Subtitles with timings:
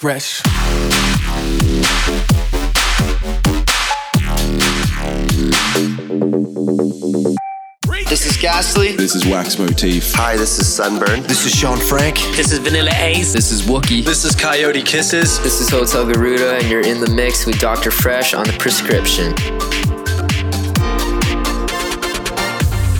[0.00, 0.40] Fresch.
[8.08, 8.96] This is Ghastly.
[8.96, 10.14] This is Wax Motif.
[10.14, 11.22] Hi, this is Sunburn.
[11.24, 12.16] This is Sean Frank.
[12.34, 13.34] This is Vanilla Ace.
[13.34, 14.02] This is Wuki.
[14.02, 15.38] This is Coyote Kisses.
[15.42, 17.90] This is Hotel Garuda, and you're in the mix with Dr.
[17.90, 19.34] Fresch on the prescription.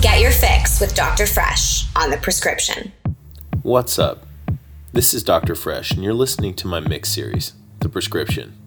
[0.03, 1.23] Get your fix with Dr.
[1.23, 2.91] Fresch on the prescription.
[3.63, 4.27] What's up?
[4.93, 5.53] This is Dr.
[5.53, 8.57] Fresch, and you're listening to my mix series, The Prescription.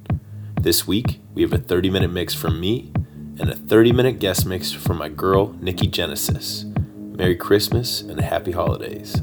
[0.58, 2.90] This week, we have a 30 minute mix from me
[3.38, 6.64] and a 30 minute guest mix from my girl, Nicky Genesis.
[6.96, 9.20] Merry Christmas and Happy Holidays.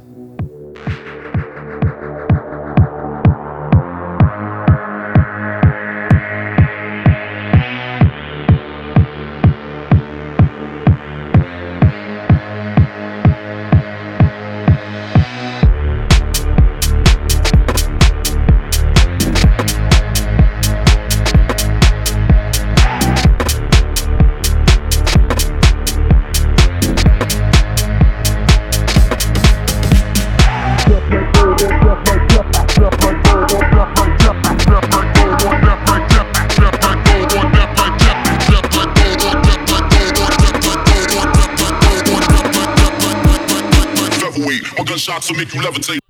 [45.29, 46.00] Will make you levitate.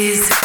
[0.00, 0.39] please.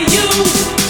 [0.00, 0.83] you.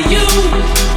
[0.00, 0.91] you.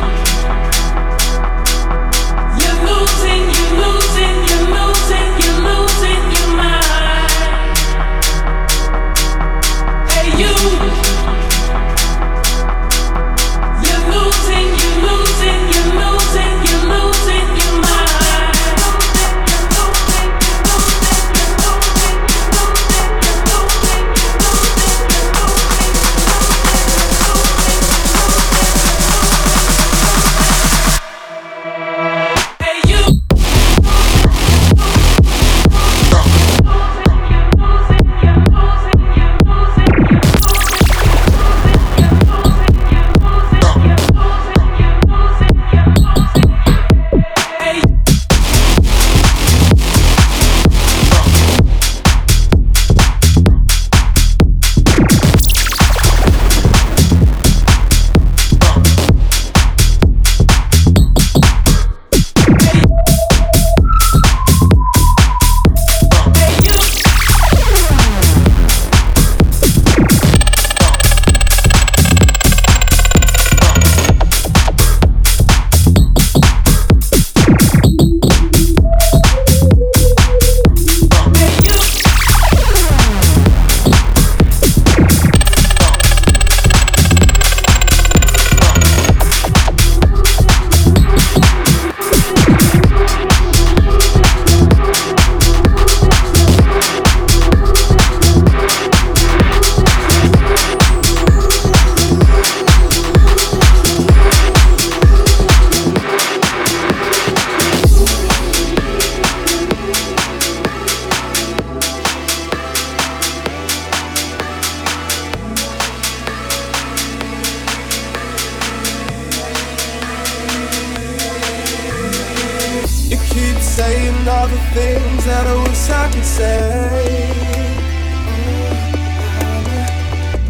[126.35, 127.29] say.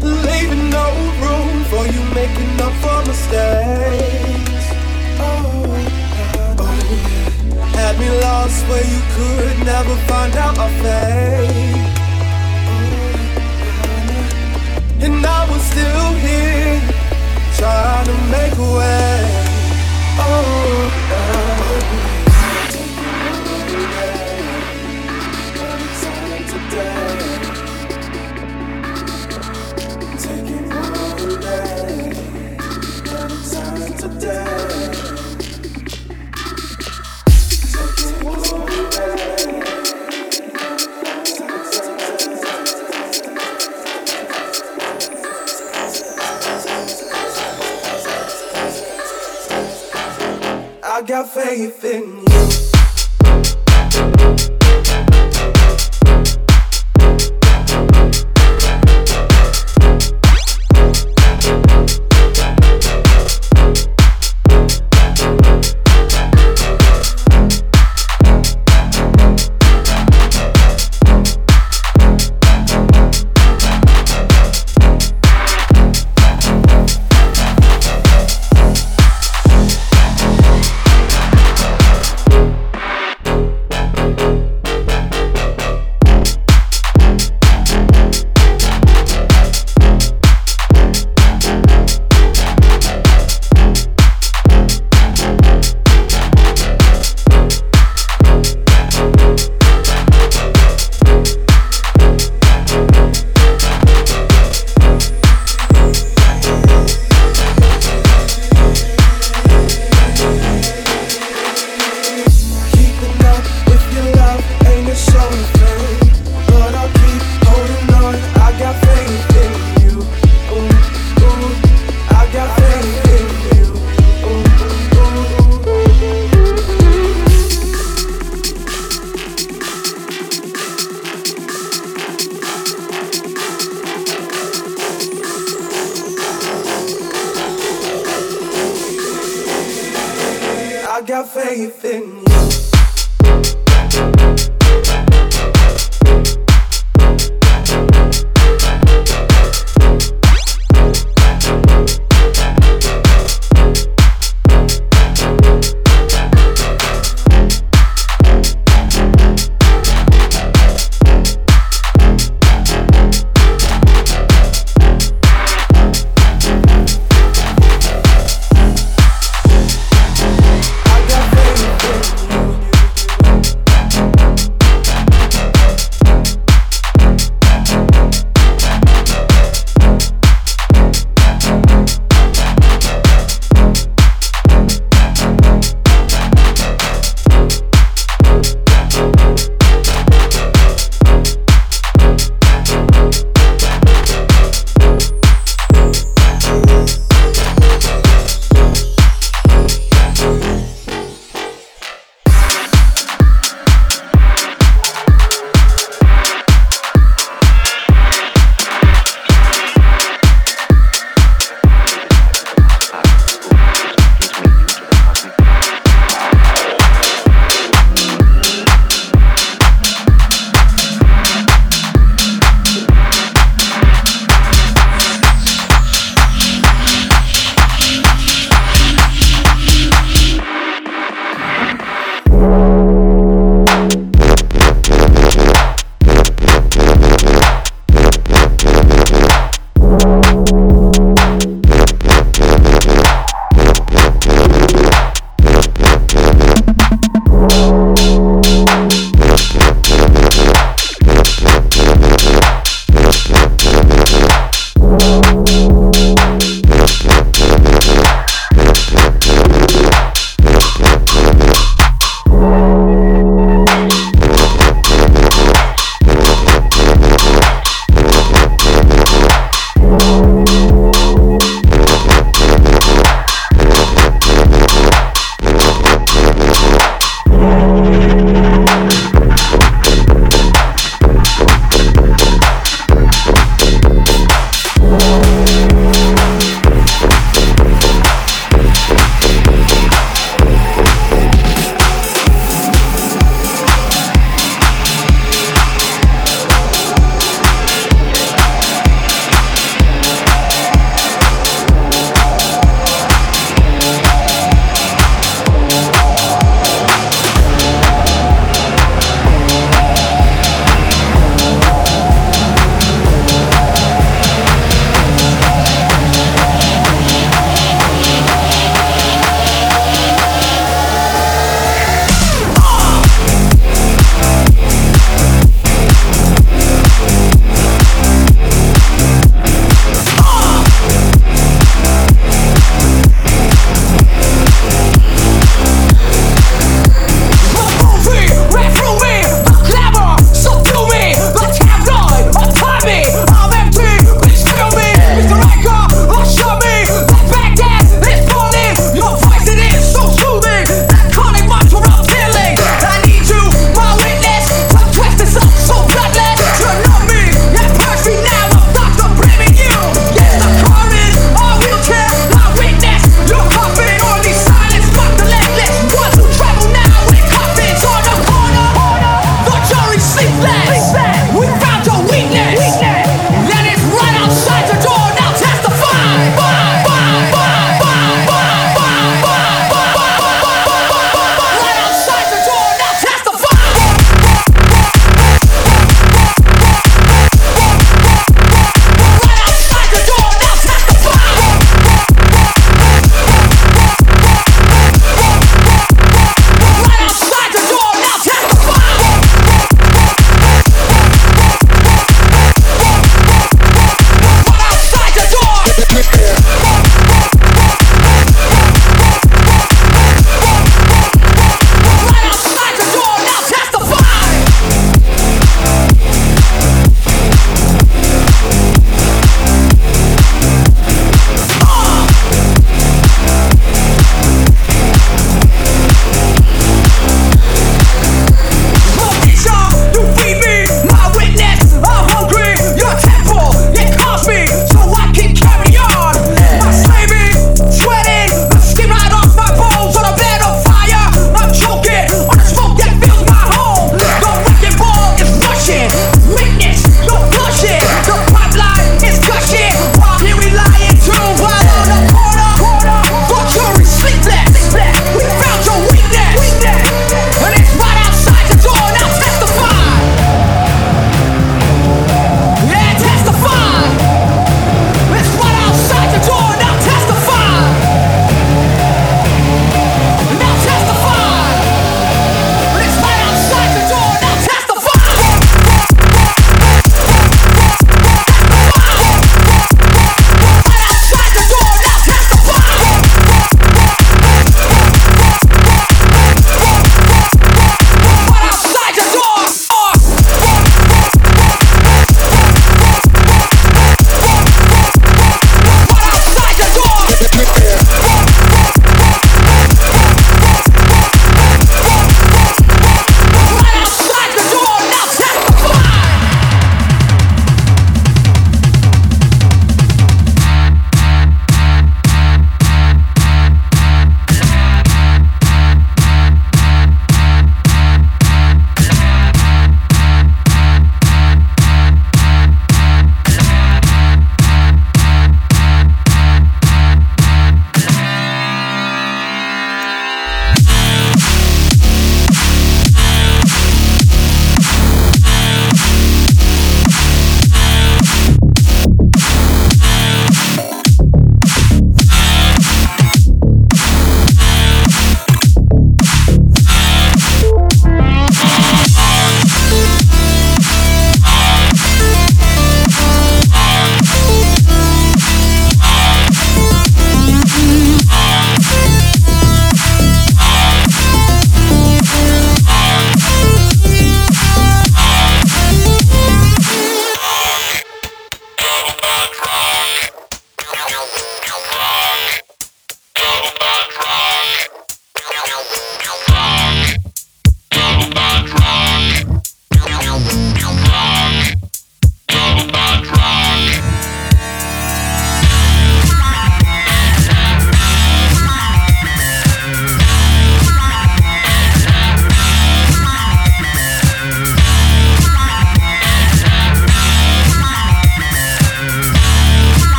[0.00, 0.86] Leaving no
[1.22, 4.66] room for you making up for mistakes.
[5.20, 5.36] Oh,
[6.58, 6.80] oh.
[7.78, 11.86] Had me lost where you could never find out my fate.
[15.04, 16.80] And I was still here
[17.58, 19.18] trying to make a way.
[20.20, 22.02] Oh, oh.
[22.02, 22.07] oh.
[51.28, 52.37] Faith in you.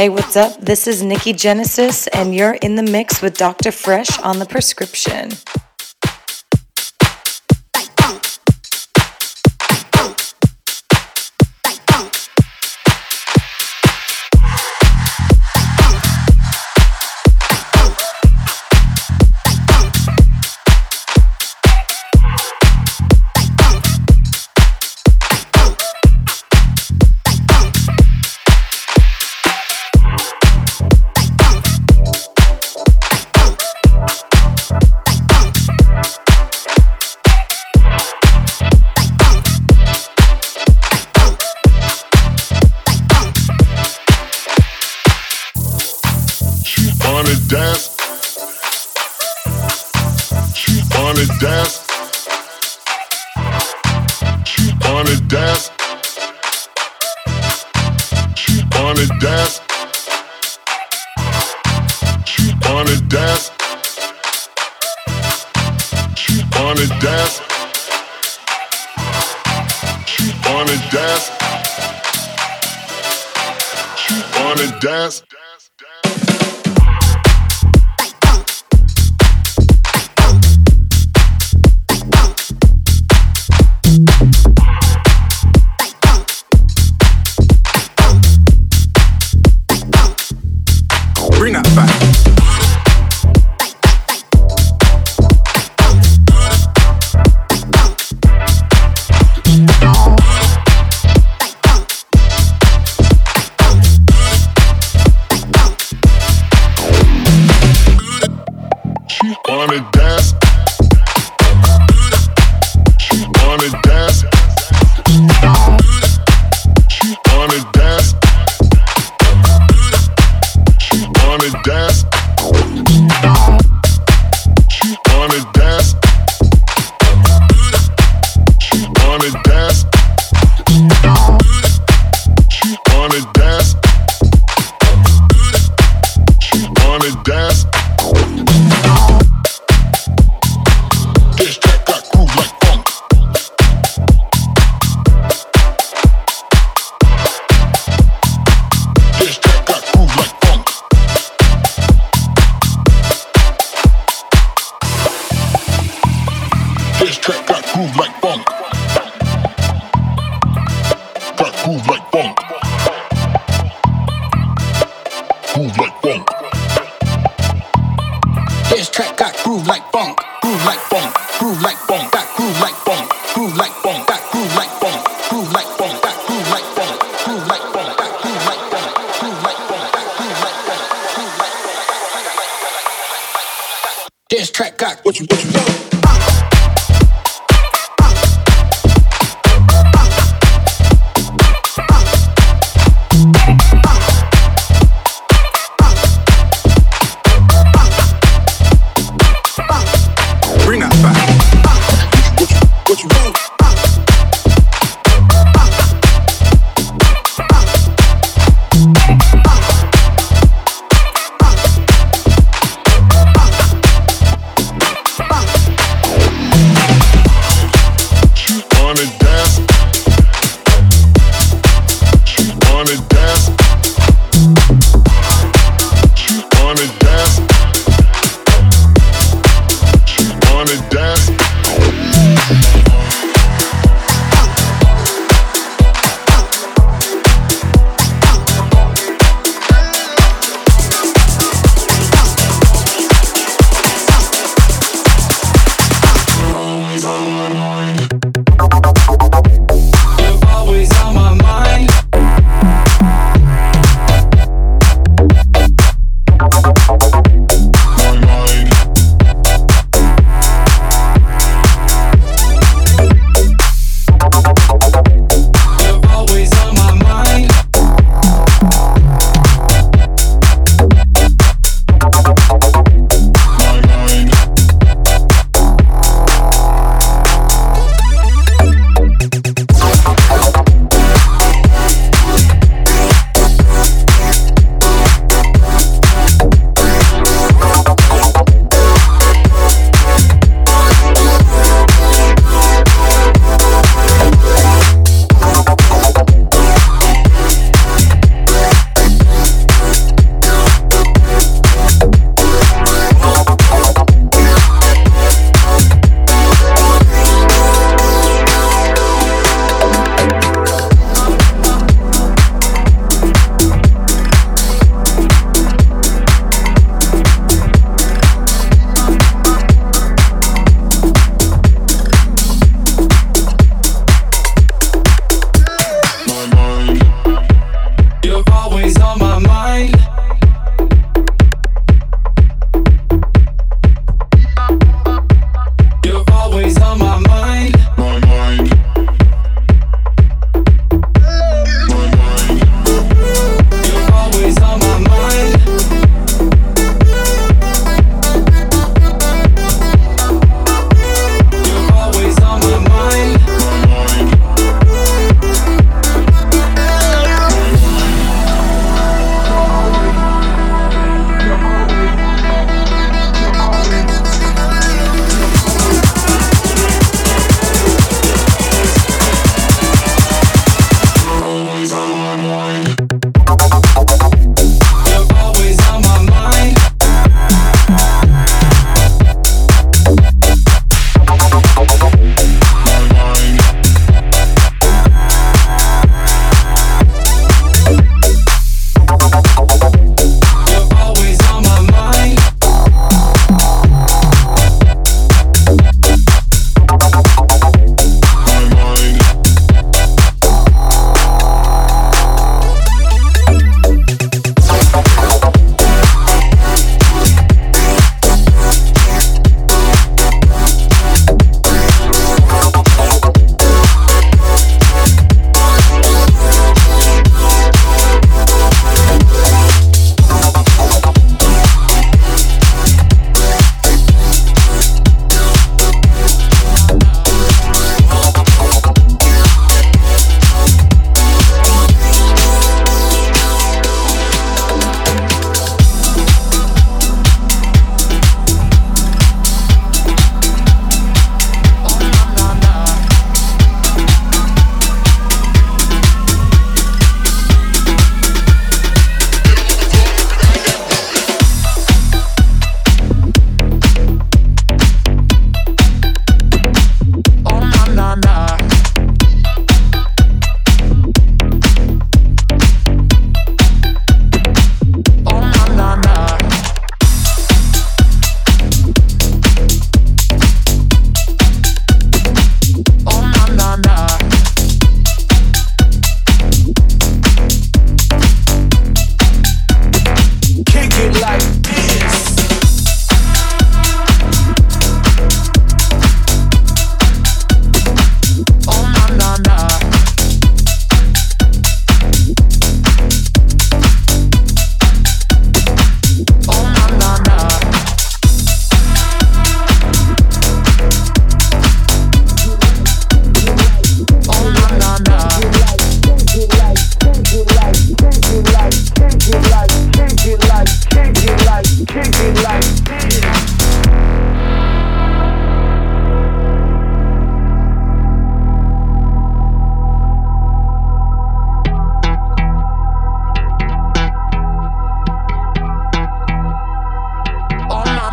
[0.00, 0.58] Hey, what's up?
[0.58, 3.68] This is Nicky Genesis, and you're in the mix with Dr.
[3.68, 5.28] Fresch on the prescription.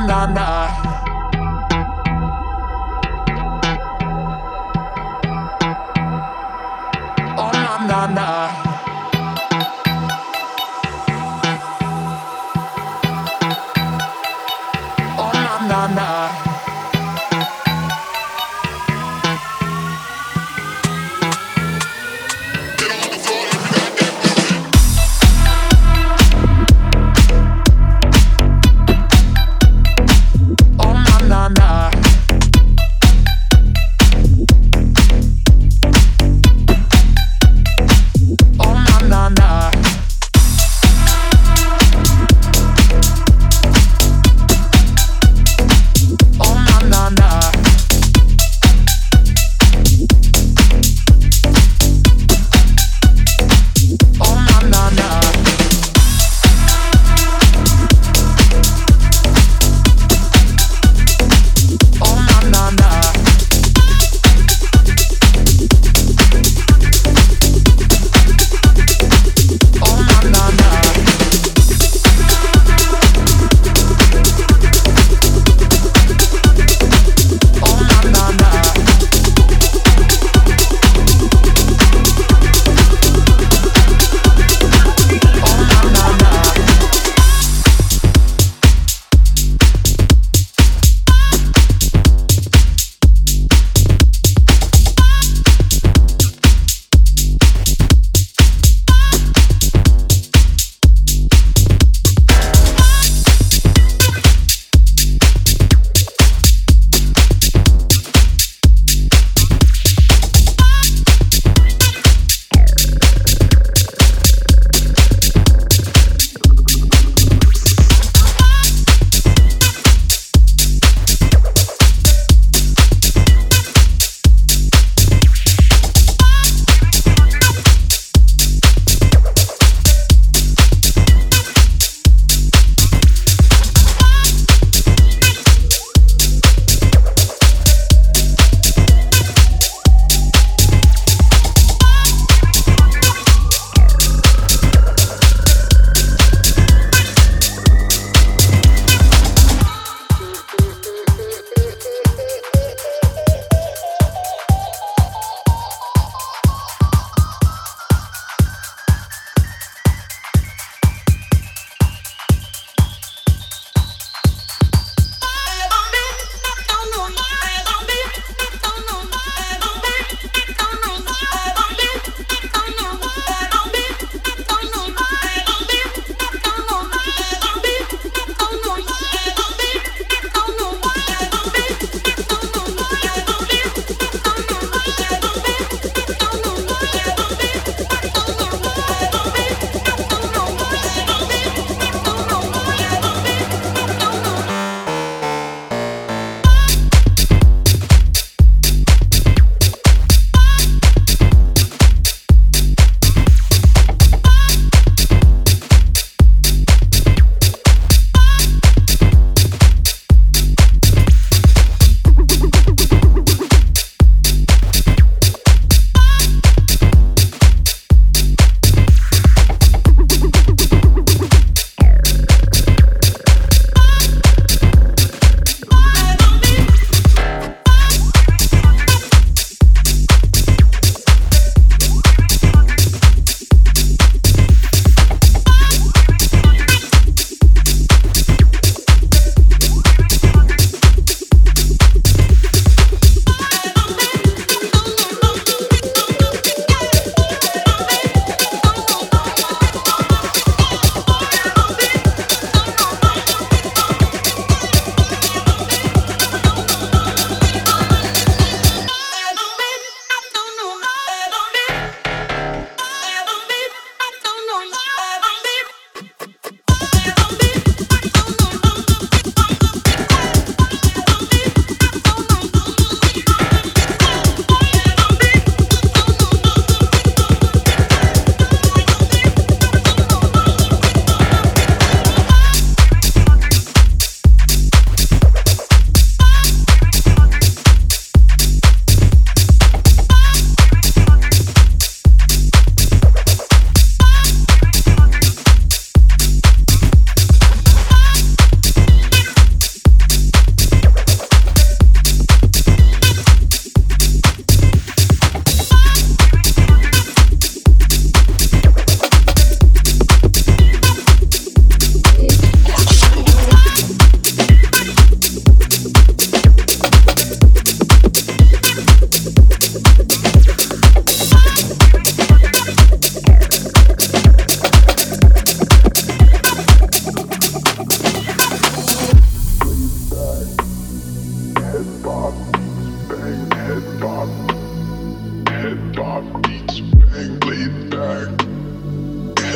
[0.07, 0.96] Na na.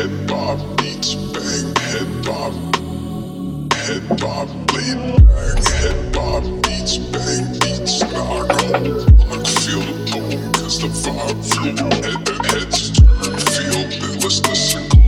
[0.02, 2.54] Head bob beats bang, head bob.
[3.74, 4.50] Head bob.
[5.82, 8.50] Head bob beats bang, beats knock.
[9.30, 10.52] Look, feel the boom,
[10.82, 11.76] the vibe feel.
[12.02, 15.01] Head, heads turn, feel, and let's listen.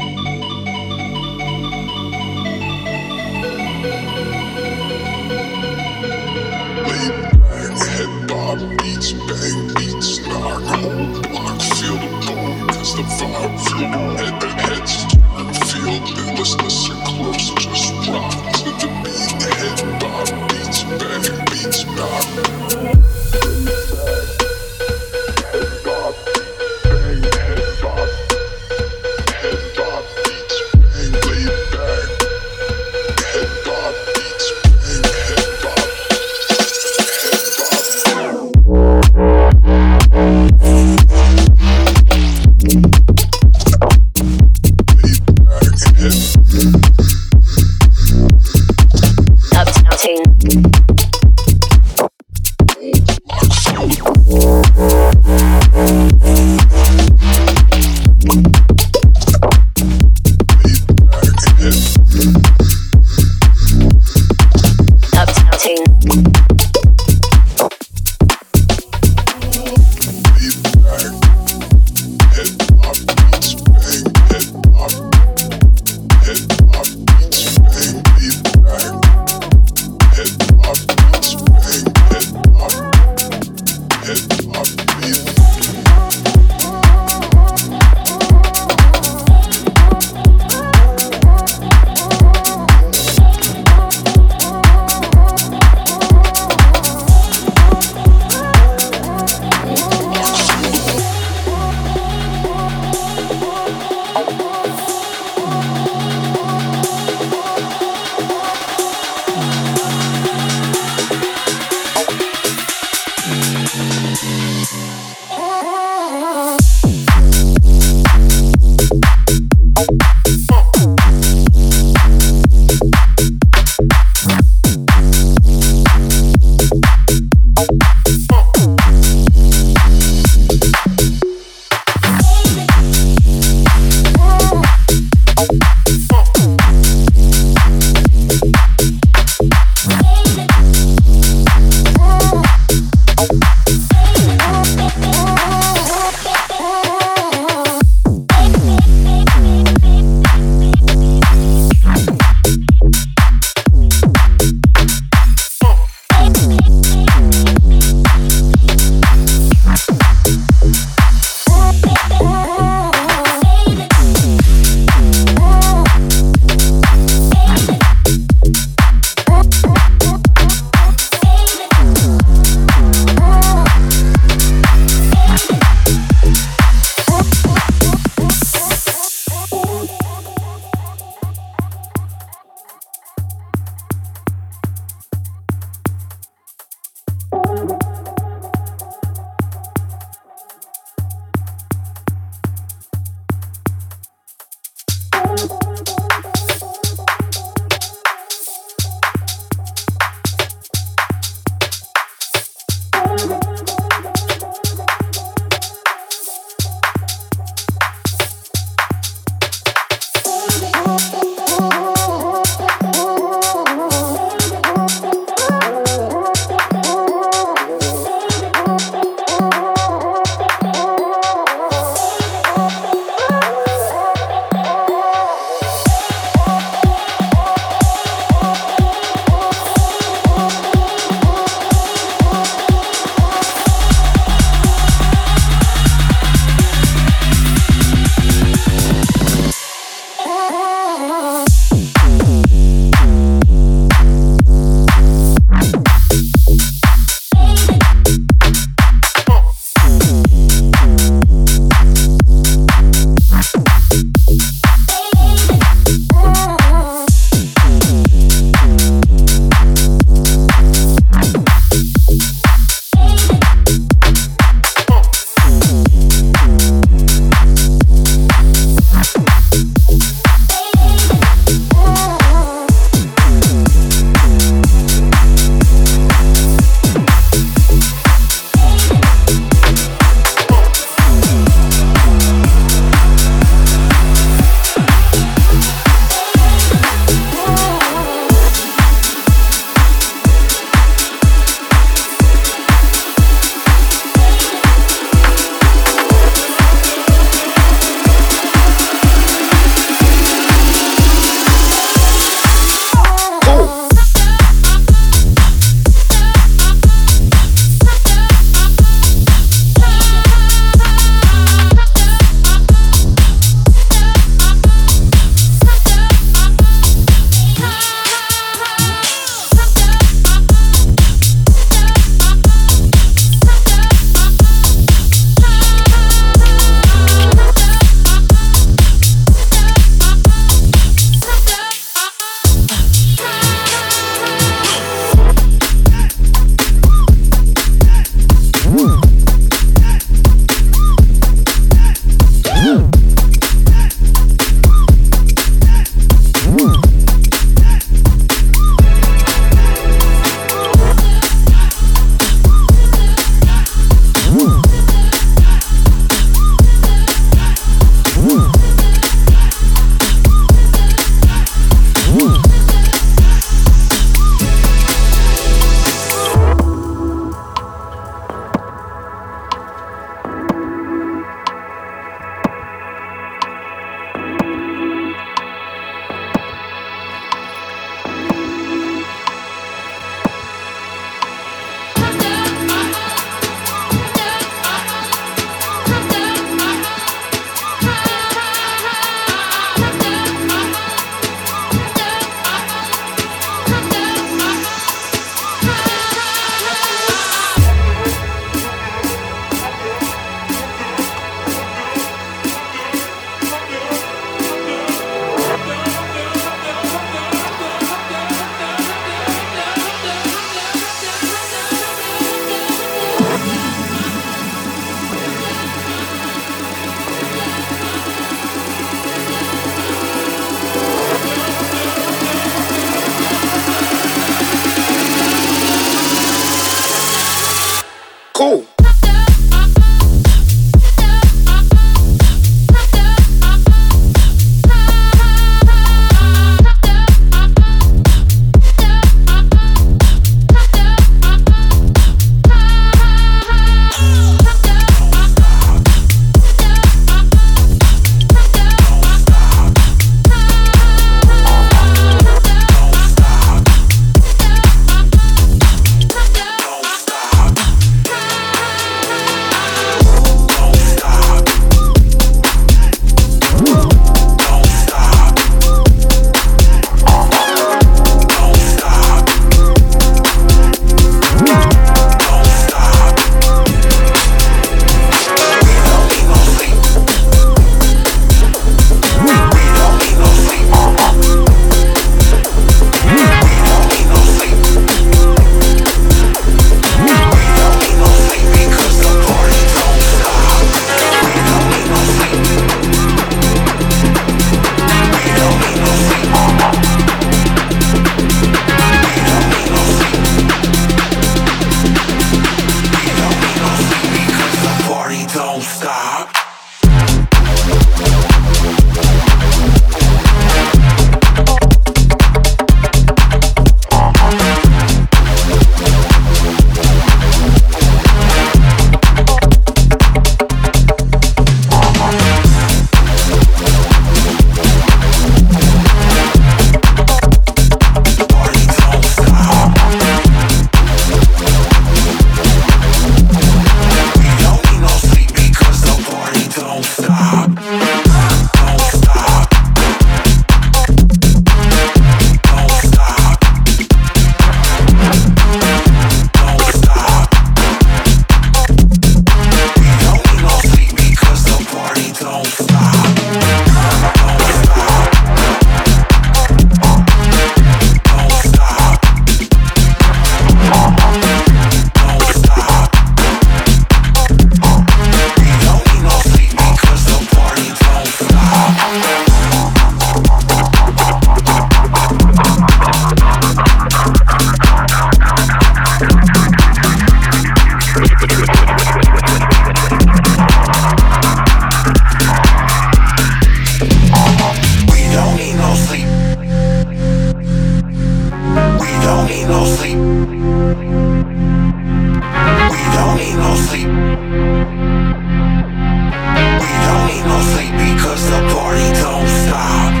[597.41, 600.00] sleep because the party don't stop.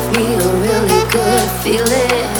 [0.00, 2.39] give me a really good feeling.